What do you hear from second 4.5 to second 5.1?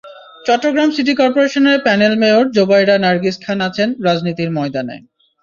ময়দানে।